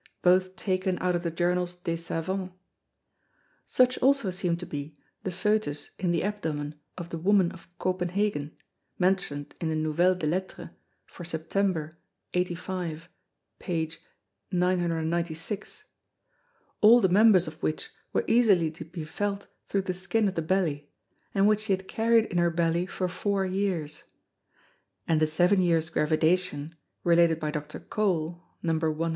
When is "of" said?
1.15-1.21, 6.97-7.09, 7.51-7.67, 17.47-17.61, 20.27-20.33